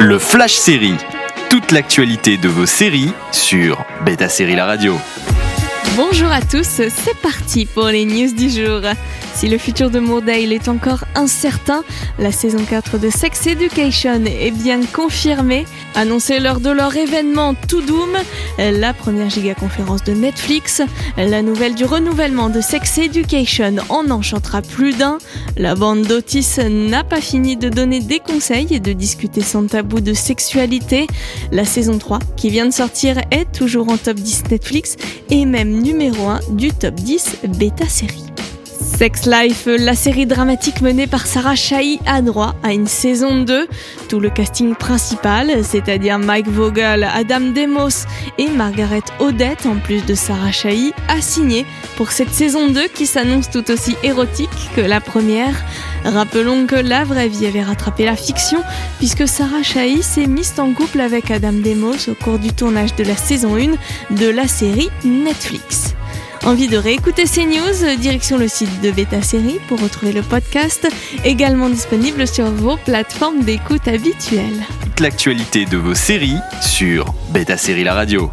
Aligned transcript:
Le 0.00 0.20
Flash 0.20 0.54
Série. 0.54 0.94
Toute 1.50 1.72
l'actualité 1.72 2.36
de 2.36 2.48
vos 2.48 2.66
séries 2.66 3.10
sur 3.32 3.84
Beta 4.04 4.28
Série 4.28 4.54
La 4.54 4.64
Radio. 4.64 4.96
Bonjour 5.96 6.30
à 6.30 6.40
tous, 6.40 6.62
c'est 6.62 7.16
parti 7.20 7.66
pour 7.66 7.88
les 7.88 8.04
news 8.04 8.32
du 8.32 8.48
jour. 8.48 8.80
Si 9.38 9.46
le 9.46 9.56
futur 9.56 9.88
de 9.88 10.00
Moordale 10.00 10.52
est 10.52 10.66
encore 10.66 11.04
incertain, 11.14 11.84
la 12.18 12.32
saison 12.32 12.58
4 12.68 12.98
de 12.98 13.08
Sex 13.08 13.46
Education 13.46 14.24
est 14.24 14.50
bien 14.50 14.80
confirmée. 14.84 15.64
Annoncée 15.94 16.40
lors 16.40 16.58
de 16.58 16.70
leur 16.70 16.96
événement 16.96 17.54
To 17.54 17.80
Doom, 17.80 18.16
la 18.58 18.92
première 18.92 19.30
gigaconférence 19.30 20.02
de 20.02 20.12
Netflix, 20.12 20.82
la 21.16 21.42
nouvelle 21.42 21.76
du 21.76 21.84
renouvellement 21.84 22.48
de 22.48 22.60
Sex 22.60 22.98
Education 22.98 23.76
en 23.90 24.10
enchantera 24.10 24.60
plus 24.60 24.96
d'un. 24.96 25.18
La 25.56 25.76
bande 25.76 26.02
d'Otis 26.02 26.56
n'a 26.68 27.04
pas 27.04 27.20
fini 27.20 27.56
de 27.56 27.68
donner 27.68 28.00
des 28.00 28.18
conseils 28.18 28.74
et 28.74 28.80
de 28.80 28.92
discuter 28.92 29.42
sans 29.42 29.68
tabou 29.68 30.00
de 30.00 30.14
sexualité. 30.14 31.06
La 31.52 31.64
saison 31.64 31.98
3, 31.98 32.18
qui 32.36 32.50
vient 32.50 32.66
de 32.66 32.72
sortir, 32.72 33.18
est 33.30 33.52
toujours 33.52 33.88
en 33.88 33.98
top 33.98 34.16
10 34.16 34.50
Netflix 34.50 34.96
et 35.30 35.46
même 35.46 35.80
numéro 35.80 36.26
1 36.26 36.40
du 36.50 36.72
top 36.72 36.96
10 36.96 37.36
bêta 37.56 37.86
série. 37.86 38.24
Sex 38.98 39.26
Life, 39.26 39.68
la 39.68 39.94
série 39.94 40.26
dramatique 40.26 40.80
menée 40.80 41.06
par 41.06 41.28
Sarah 41.28 41.54
Chahi 41.54 42.00
a 42.04 42.20
droit 42.20 42.56
à 42.64 42.72
une 42.72 42.88
saison 42.88 43.44
2. 43.44 43.68
Tout 44.08 44.18
le 44.18 44.28
casting 44.28 44.74
principal, 44.74 45.62
c'est-à-dire 45.62 46.18
Mike 46.18 46.48
Vogel, 46.48 47.04
Adam 47.04 47.52
Demos 47.54 48.06
et 48.38 48.48
Margaret 48.48 49.04
Odette, 49.20 49.66
en 49.66 49.76
plus 49.76 50.04
de 50.04 50.16
Sarah 50.16 50.50
Chahi, 50.50 50.92
a 51.06 51.20
signé 51.20 51.64
pour 51.96 52.10
cette 52.10 52.32
saison 52.32 52.70
2 52.70 52.88
qui 52.88 53.06
s'annonce 53.06 53.48
tout 53.48 53.70
aussi 53.70 53.94
érotique 54.02 54.50
que 54.74 54.80
la 54.80 55.00
première. 55.00 55.54
Rappelons 56.04 56.66
que 56.66 56.74
la 56.74 57.04
vraie 57.04 57.28
vie 57.28 57.46
avait 57.46 57.62
rattrapé 57.62 58.04
la 58.04 58.16
fiction 58.16 58.64
puisque 58.98 59.28
Sarah 59.28 59.62
Chahi 59.62 60.02
s'est 60.02 60.26
mise 60.26 60.54
en 60.58 60.72
couple 60.72 61.00
avec 61.02 61.30
Adam 61.30 61.52
Demos 61.52 62.08
au 62.08 62.14
cours 62.14 62.40
du 62.40 62.52
tournage 62.52 62.96
de 62.96 63.04
la 63.04 63.16
saison 63.16 63.54
1 63.54 64.16
de 64.16 64.28
la 64.28 64.48
série 64.48 64.90
Netflix. 65.04 65.94
Envie 66.48 66.66
de 66.66 66.78
réécouter 66.78 67.26
ces 67.26 67.44
news 67.44 67.96
Direction 67.98 68.38
le 68.38 68.48
site 68.48 68.80
de 68.80 68.90
Beta 68.90 69.20
Série 69.20 69.58
pour 69.68 69.82
retrouver 69.82 70.12
le 70.12 70.22
podcast, 70.22 70.88
également 71.22 71.68
disponible 71.68 72.26
sur 72.26 72.46
vos 72.46 72.78
plateformes 72.78 73.40
d'écoute 73.40 73.86
habituelles. 73.86 74.64
Toute 74.82 75.00
l'actualité 75.00 75.66
de 75.66 75.76
vos 75.76 75.94
séries 75.94 76.38
sur 76.62 77.12
Beta 77.34 77.58
Série 77.58 77.84
La 77.84 77.92
Radio. 77.92 78.30